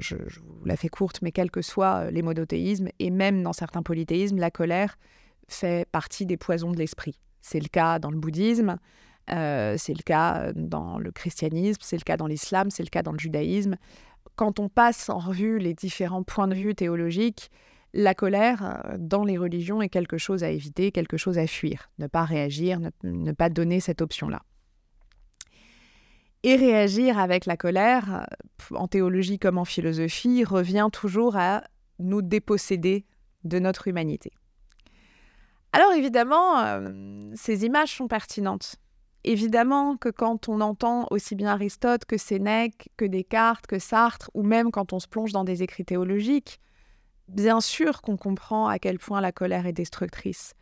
[0.00, 3.84] je, vous la fais courte, mais quels que soient les monothéismes, et même dans certains
[3.84, 4.98] polythéismes, la colère
[5.46, 7.20] fait partie des poisons de l'esprit.
[7.40, 8.78] C'est le cas dans le bouddhisme,
[9.30, 13.04] euh, c'est le cas dans le christianisme, c'est le cas dans l'islam, c'est le cas
[13.04, 13.76] dans le judaïsme.
[14.36, 17.50] Quand on passe en revue les différents points de vue théologiques,
[17.94, 21.90] la colère euh, dans les religions est quelque chose à éviter, quelque chose à fuir,
[21.98, 24.42] ne pas réagir, ne, pas donner cette option-là.
[26.42, 28.26] Et réagir avec la colère,
[28.70, 31.64] euh, en théologie comme en philosophie, revient toujours à
[31.98, 33.04] nous déposséder
[33.44, 34.32] de notre humanité.
[35.72, 36.82] Alors évidemment,
[37.34, 38.76] ces images sont pertinentes.
[39.24, 44.42] Évidemment que quand on entend aussi bien Aristote que Sénèque, que Descartes, que Sartre, ou
[44.42, 46.60] même quand on se plonge dans des écrits théologiques,
[47.28, 50.54] bien sûr qu'on comprend à quel point la colère est destructrice.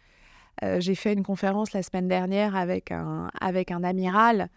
[0.62, 4.50] Euh, j'ai fait une conférence la semaine dernière avec un, avec un amiral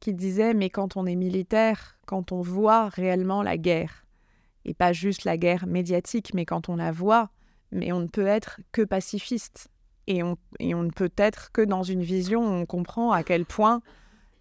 [0.00, 4.06] qui disait mais quand on est militaire, quand on voit réellement la guerre,
[4.64, 7.30] et pas juste la guerre médiatique, mais quand on la voit,
[7.72, 9.68] mais on ne peut être que pacifiste.
[10.10, 13.80] Et on, ne peut être que dans une vision où on comprend à quel point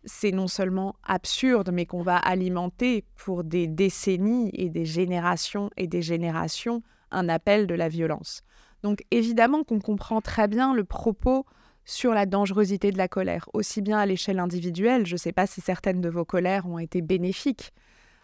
[0.04, 5.86] c'est non seulement absurde, mais qu'on va alimenter pour des décennies et des générations et
[5.86, 8.42] des générations un appel de la violence.
[8.82, 11.46] Donc évidemment qu'on comprend très bien le propos
[11.86, 15.46] sur la dangerosité de la colère, aussi bien à l'échelle individuelle, je ne sais pas
[15.46, 17.74] si certaines de vos colères ont été bénéfiques,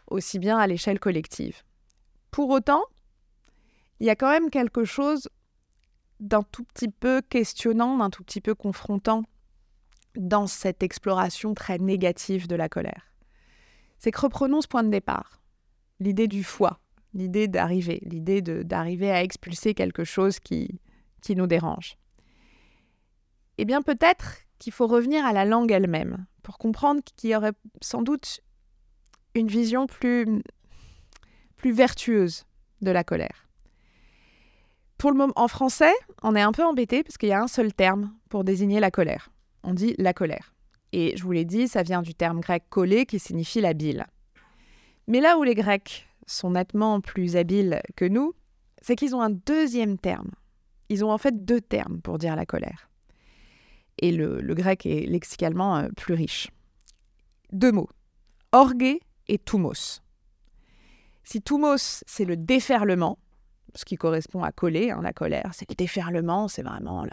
[0.07, 1.61] aussi bien à l'échelle collective.
[2.31, 2.85] Pour autant,
[3.99, 5.29] il y a quand même quelque chose
[6.19, 9.23] d'un tout petit peu questionnant, d'un tout petit peu confrontant
[10.15, 13.11] dans cette exploration très négative de la colère.
[13.97, 15.41] C'est que reprenons ce point de départ,
[15.99, 16.79] l'idée du foie,
[17.13, 20.79] l'idée d'arriver, l'idée d'arriver à expulser quelque chose qui,
[21.21, 21.97] qui nous dérange.
[23.57, 27.53] Eh bien peut-être qu'il faut revenir à la langue elle-même pour comprendre qu'il y aurait
[27.81, 28.41] sans doute
[29.33, 30.41] une vision plus,
[31.57, 32.45] plus vertueuse
[32.81, 33.44] de la colère.
[34.97, 37.47] Pour le moment, en français, on est un peu embêté parce qu'il y a un
[37.47, 39.29] seul terme pour désigner la colère.
[39.63, 40.53] On dit la colère.
[40.93, 44.05] Et je vous l'ai dit, ça vient du terme grec collé qui signifie la bile.
[45.07, 48.33] Mais là où les Grecs sont nettement plus habiles que nous,
[48.81, 50.31] c'est qu'ils ont un deuxième terme.
[50.89, 52.89] Ils ont en fait deux termes pour dire la colère.
[53.97, 56.49] Et le, grec est lexicalement euh, plus riche.
[57.51, 57.89] Deux mots,
[58.51, 60.01] orgue et thumos.
[61.23, 63.17] Si thumos, c'est le déferlement,
[63.75, 67.05] ce qui correspond à coller, hein, la colère, c'est le déferlement, c'est vraiment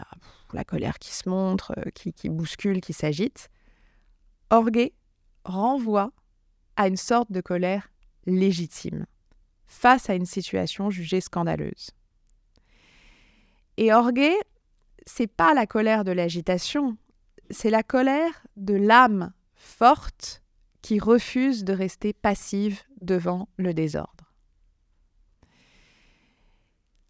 [0.53, 3.49] la, colère qui se montre, euh, qui, qui bouscule, qui s'agite.
[4.49, 4.91] Orgue
[5.45, 6.11] renvoie
[6.75, 7.89] à une sorte de colère
[8.25, 9.05] légitime
[9.65, 11.91] face à une situation jugée scandaleuse.
[13.77, 14.33] Et orgué,
[15.05, 16.97] c'est pas la colère de l'agitation,
[17.49, 20.41] c'est la colère de l'âme forte
[20.81, 24.12] qui refuse de rester passive devant le désordre.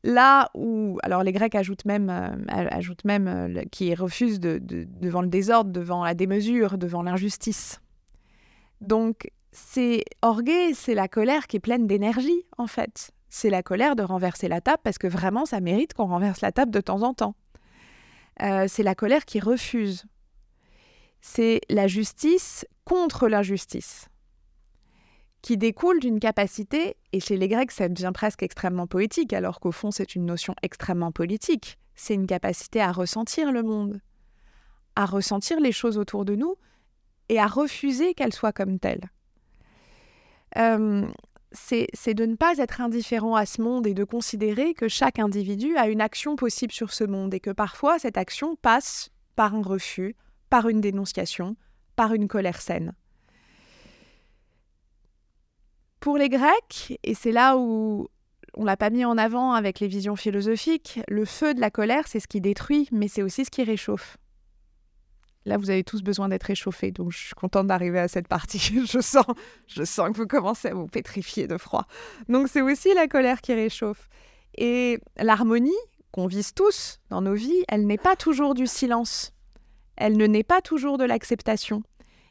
[0.03, 5.21] Là où, alors les Grecs ajoutent même, euh, ajoutent même euh, qui refusent de, devant
[5.21, 7.79] le désordre, devant la démesure, devant l'injustice.
[8.81, 13.11] Donc c'est orgué, c'est la colère qui est pleine d'énergie, en fait.
[13.29, 16.51] C'est la colère de renverser la table parce que vraiment, ça mérite qu'on renverse la
[16.51, 17.35] table de temps en temps.
[18.41, 20.05] Euh, c'est la colère qui refuse.
[21.21, 24.09] C'est la justice contre l'injustice,
[25.43, 29.73] qui découle d'une capacité, et chez les Grecs, ça devient presque extrêmement poétique, alors qu'au
[29.73, 31.77] fond, c'est une notion extrêmement politique.
[31.95, 33.99] C'est une capacité à ressentir le monde,
[34.95, 36.55] à ressentir les choses autour de nous
[37.27, 39.11] et à refuser qu'elles soient comme telles.
[40.57, 41.05] Euh,
[41.51, 45.75] c'est de ne pas être indifférent à ce monde et de considérer que chaque individu
[45.75, 49.61] a une action possible sur ce monde et que parfois cette action passe par un
[49.61, 50.15] refus,
[50.49, 51.57] par une dénonciation,
[51.95, 52.93] par une colère saine.
[56.03, 58.09] Pour les Grecs, et c'est là où
[58.55, 62.09] on l'a pas mis en avant avec les visions philosophiques, le feu de la colère,
[62.09, 64.17] c'est ce qui détruit, mais c'est aussi ce qui réchauffe.
[65.45, 68.59] Là, vous avez tous besoin d'être réchauffés, donc je suis contente d'arriver à cette partie.
[68.85, 69.23] je sens,
[69.67, 71.87] je sens que vous commencez à vous pétrifier de froid.
[72.27, 74.09] Donc c'est aussi la colère qui réchauffe.
[74.57, 75.71] Et l'harmonie
[76.11, 79.31] qu'on vise tous dans nos vies, elle n'est pas toujours du silence.
[79.95, 81.81] Elle ne naît pas toujours de l'acceptation.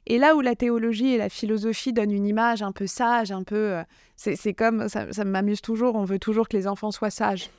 [0.07, 3.43] Et là où la théologie et la philosophie donnent une image un peu sage, un
[3.45, 3.73] peu...
[3.73, 3.83] Euh,
[4.17, 7.51] c'est comme, ça, ça m'amuse toujours, on veut toujours que les enfants soient sages.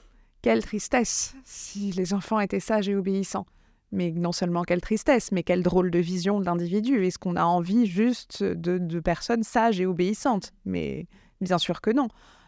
[0.42, 3.46] Quelle tristesse si les enfants étaient sages et obéissants.
[3.94, 7.06] Mais non seulement quelle tristesse, mais quelle drôle de vision de l'individu.
[7.06, 10.52] Est-ce qu'on a envie juste de, personnes sages et obéissantes?
[10.66, 11.08] Mais
[11.40, 12.08] bien sûr que non.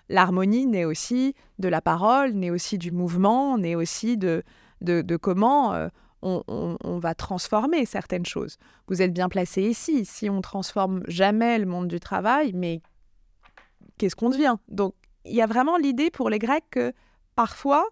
[0.09, 4.43] L'harmonie naît aussi de la parole, naît aussi du mouvement, naît aussi de,
[4.81, 5.87] de, comment euh,
[6.25, 8.57] on, va transformer certaines choses.
[8.87, 10.05] Vous êtes bien placé ici.
[10.05, 12.81] Si on transforme jamais le monde du travail, mais
[13.97, 14.55] qu'est-ce qu'on devient?
[14.67, 16.93] Donc, il y a vraiment l'idée pour les Grecs que
[17.35, 17.87] parfois,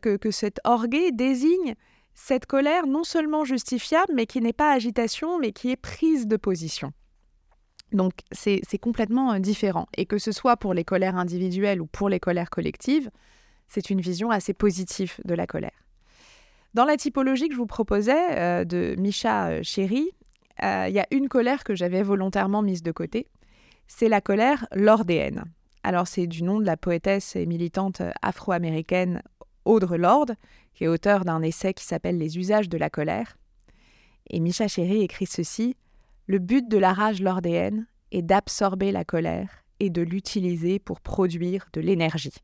[0.00, 1.74] que, que cette orgueil désigne
[2.14, 6.36] cette colère non seulement justifiable, mais qui n'est pas agitation, mais qui est prise de
[6.36, 6.92] position.
[7.92, 9.86] Donc c'est complètement euh, différent.
[9.96, 13.10] Et que ce soit pour les colères individuelles ou pour les colères collectives,
[13.68, 15.83] c'est une vision assez positive de la colère.
[16.74, 20.10] Dans la typologie que je vous proposais euh, de Micha euh, Chéry,
[20.60, 23.28] il y a une colère que j'avais volontairement mise de côté.
[23.86, 25.44] C'est la colère lordéenne.
[25.82, 29.22] Alors c'est du nom de la poétesse et militante afro-américaine
[29.64, 30.36] Audre Lorde,
[30.72, 33.36] qui est auteur d'un essai qui s'appelle Les usages de la colère.
[34.30, 35.76] Et Micha Chéry écrit ceci
[36.26, 41.66] Le but de la rage lordéenne est d'absorber la colère et de l'utiliser pour produire
[41.72, 42.34] de l'énergie.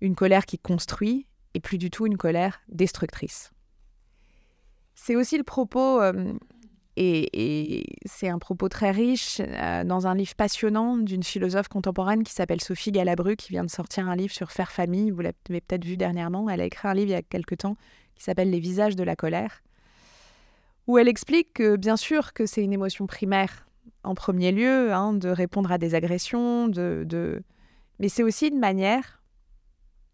[0.00, 3.50] Une colère qui construit et plus du tout une colère destructrice.
[4.94, 6.34] C'est aussi le propos euh,
[6.96, 12.32] et, c'est un propos très riche euh, dans un livre passionnant d'une philosophe contemporaine qui
[12.34, 15.10] s'appelle Sophie Galabru, qui vient de sortir un livre sur faire famille.
[15.10, 16.48] Vous l'avez peut-être vu dernièrement.
[16.50, 17.76] Elle a écrit un livre il y a quelque temps
[18.14, 19.62] qui s'appelle Les visages de la colère,
[20.86, 23.66] où elle explique que bien sûr que c'est une émotion primaire
[24.04, 27.42] en premier lieu, hein, de répondre à des agressions, de, de...
[27.98, 29.15] mais c'est aussi une manière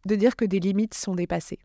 [0.07, 1.61] de dire que des limites sont dépassées.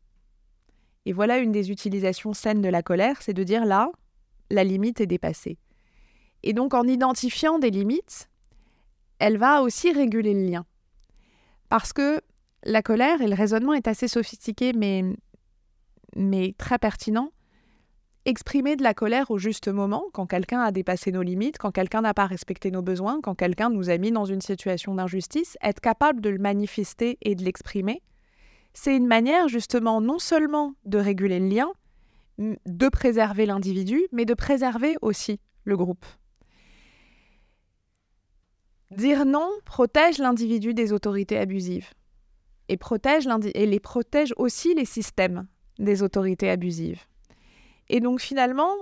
[1.06, 3.90] Et voilà une des utilisations saines de la colère, c'est de dire là,
[4.50, 5.58] la limite est dépassée.
[6.44, 8.30] Et donc en identifiant des limites,
[9.20, 10.66] elle va aussi réguler le lien.
[11.70, 12.22] Parce que
[12.64, 17.32] la colère et le raisonnement est assez sophistiqué, mais, très pertinent.
[18.26, 22.02] Exprimer de la colère au juste moment, quand quelqu'un a dépassé nos limites, quand quelqu'un
[22.02, 25.80] n'a pas respecté nos besoins, quand quelqu'un nous a mis dans une situation d'injustice, être
[25.80, 28.02] capable de le manifester et de l'exprimer,
[28.80, 31.72] c'est une manière justement non seulement de réguler le lien,
[32.38, 36.06] de préserver l'individu, mais de préserver aussi le groupe.
[38.92, 41.90] Dire non protège l'individu des autorités abusives
[42.70, 45.48] et, protège les protège aussi les systèmes
[45.80, 47.02] des autorités abusives.
[47.90, 48.76] Et donc finalement,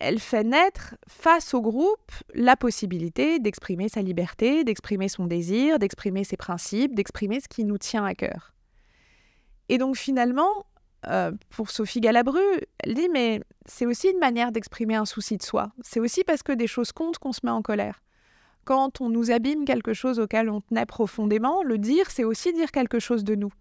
[0.00, 6.24] elle fait naître face au groupe la possibilité d'exprimer sa liberté, d'exprimer son désir, d'exprimer
[6.24, 8.54] ses principes, d'exprimer ce qui nous tient à cœur.
[9.70, 10.66] Et donc finalement,
[11.06, 12.40] euh, pour Sophie Galabru,
[12.80, 15.70] elle dit mais c'est aussi une manière d'exprimer un souci de soi.
[15.80, 18.02] C'est aussi parce que des choses comptent qu'on se met en colère.
[18.64, 22.72] Quand on nous abîme quelque chose auquel on tenait profondément, le dire, c'est aussi dire
[22.72, 23.52] quelque chose de nous.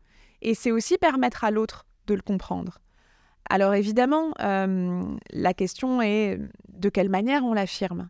[0.42, 2.80] Et c'est aussi permettre à l'autre de le comprendre.
[3.48, 6.40] Alors évidemment, euh, la question est
[6.70, 8.10] de quelle manière on l'affirme?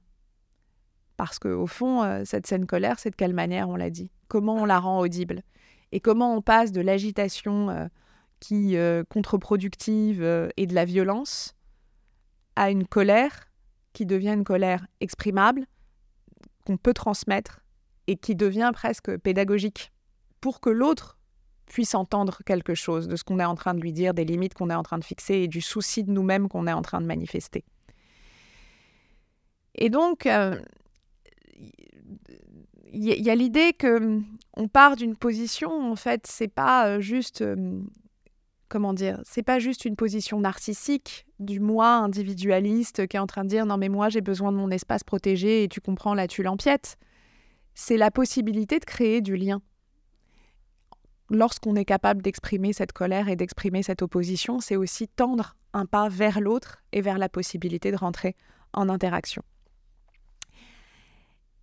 [1.17, 4.09] Parce qu'au fond, euh, cette scène colère, c'est de quelle manière on l'a dit?
[4.29, 5.41] Comment on la rend audible?
[5.91, 7.89] Et comment on passe de l'agitation
[8.39, 11.55] qui euh, contre-productive euh, et de la violence
[12.55, 13.49] à une colère
[13.93, 15.65] qui devient une colère exprimable,
[16.65, 17.61] qu'on peut transmettre
[18.07, 19.91] et qui devient presque pédagogique
[20.41, 21.17] pour que l'autre
[21.65, 24.53] puisse entendre quelque chose de ce qu'on est en train de lui dire, des limites
[24.53, 27.01] qu'on est en train de fixer et du souci de nous-mêmes qu'on est en train
[27.01, 27.63] de manifester.
[29.75, 30.59] Et donc, il euh,
[32.93, 34.19] y, a l'idée que
[34.59, 37.43] on part d'une position, en fait, c'est pas juste
[38.69, 43.43] comment dire, c'est pas juste une position narcissique du moi individualiste qui est en train
[43.43, 46.27] de dire non mais moi j'ai besoin de mon espace protégé et tu comprends là
[46.27, 46.97] tu l'empiètes.
[47.73, 49.61] C'est la possibilité de créer du lien.
[51.29, 56.09] Lorsqu'on est capable d'exprimer cette colère et d'exprimer cette opposition, c'est aussi tendre un pas
[56.09, 58.35] vers l'autre et vers la possibilité de rentrer
[58.73, 59.43] en interaction.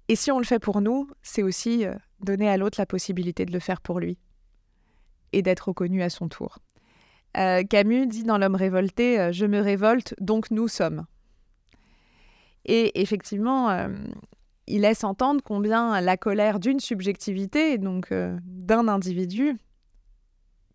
[0.08, 3.44] Et si on le fait pour nous, c'est aussi euh, donner à l'autre la possibilité
[3.44, 4.18] de le faire pour lui
[5.32, 6.58] et d'être reconnu à son tour.
[7.36, 11.04] Euh, Camus dit dans L'homme révolté, euh, je me révolte, donc nous sommes.
[12.64, 13.88] Et effectivement, euh,
[14.66, 19.56] il laisse entendre combien la colère d'une subjectivité, donc d'un individu,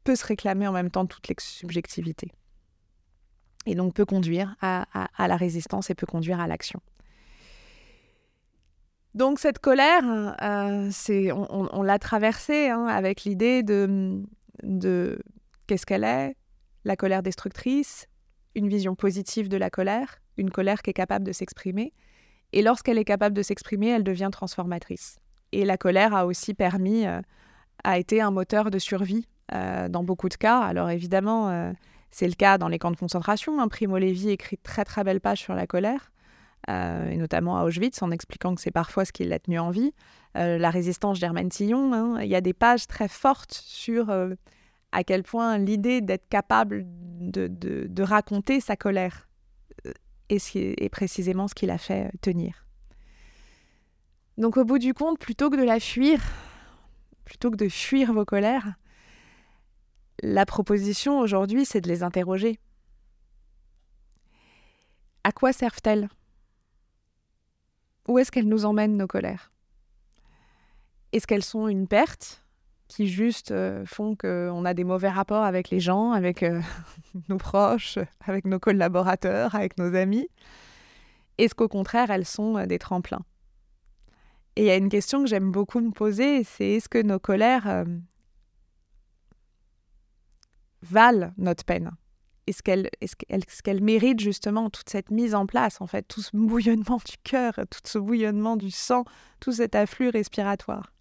[0.03, 2.31] peut se réclamer en même temps toutes les subjectivités.
[3.65, 4.85] Et donc peut conduire à,
[5.19, 6.81] la résistance et peut conduire à l'action.
[9.13, 10.35] Donc cette colère,
[10.91, 14.23] c'est, on, l'a traversée hein, avec l'idée de,
[15.67, 16.35] qu'est-ce qu'elle est,
[16.85, 18.07] la colère destructrice,
[18.55, 21.93] une vision positive de la colère, une colère qui est capable de s'exprimer.
[22.53, 25.19] Et lorsqu'elle est capable de s'exprimer, elle devient transformatrice.
[25.51, 27.21] Et la colère a aussi permis, euh,
[27.83, 30.59] a été un moteur de survie euh, dans beaucoup de cas.
[30.59, 31.71] Alors évidemment, euh,
[32.09, 33.59] c'est le cas dans les camps de concentration.
[33.59, 33.67] Hein.
[33.67, 36.10] Primo Levi écrit très très belles pages sur la colère,
[36.67, 39.93] et notamment à Auschwitz, en expliquant que c'est parfois ce qui l'a tenu en vie.
[40.35, 42.21] la résistance Germaine Tillon, hein.
[42.21, 44.11] il y a des pages très fortes sur
[44.91, 49.27] à quel point l'idée d'être capable de, raconter sa colère
[49.85, 49.93] euh,
[50.29, 52.65] est, précisément ce qui l'a fait tenir.
[54.37, 56.19] Donc au bout du compte, plutôt que de la fuir,
[57.25, 58.73] plutôt que de fuir vos colères,
[60.23, 62.59] la proposition aujourd'hui, c'est de les interroger.
[65.23, 66.09] À quoi servent-elles?
[68.11, 69.53] Où est-ce qu'elles nous emmènent nos colères?
[71.13, 72.45] Est-ce qu'elles sont une perte
[72.89, 76.61] qui juste euh, font qu'on a des mauvais rapports avec les gens, avec euh,
[77.29, 80.27] nos proches, avec nos collaborateurs, avec nos amis?
[81.37, 83.23] Est-ce qu'au contraire, elles sont euh, des tremplins?
[84.57, 87.19] Et il y a une question que j'aime beaucoup me poser, c'est est-ce que nos
[87.19, 87.85] colères
[90.81, 91.91] valent notre peine?
[92.47, 96.97] Est-ce qu'elles est méritent justement toute cette mise en place, en fait, tout ce bouillonnement
[96.97, 99.05] du cœur, tout ce bouillonnement du sang,
[99.39, 100.91] tout cet afflux respiratoire?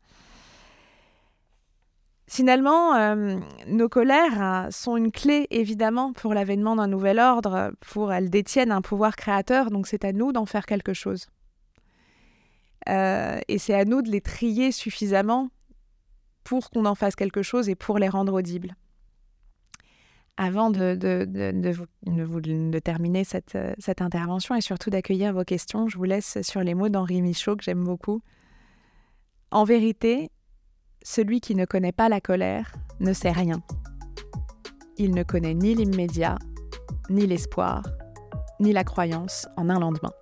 [2.27, 8.31] Finalement, euh, nos colères sont une clé évidemment pour l'avènement d'un nouvel ordre, pour elles
[8.31, 11.27] détiennent un pouvoir créateur, donc c'est à nous d'en faire quelque chose.
[12.89, 15.51] Euh, et c'est à nous de les trier suffisamment
[16.45, 18.77] pour qu'on en fasse quelque chose et pour les rendre audibles.
[20.43, 26.39] Avant de, de, terminer cette, cette intervention et surtout d'accueillir vos questions, je vous laisse
[26.41, 28.23] sur les mots d'Henri Michaud que j'aime beaucoup.
[29.51, 30.31] En vérité,
[31.03, 33.61] celui qui ne connaît pas la colère ne sait rien.
[34.97, 36.39] Il ne connaît ni l'immédiat,
[37.11, 37.83] ni l'espoir,
[38.61, 40.13] ni la croyance en un lendemain.